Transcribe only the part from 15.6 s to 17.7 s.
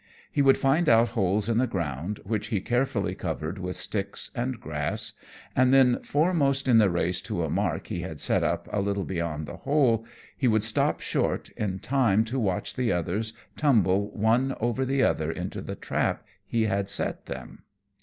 the trap he had set them.